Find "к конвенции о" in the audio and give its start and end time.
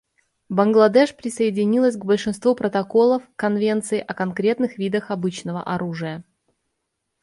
3.23-4.15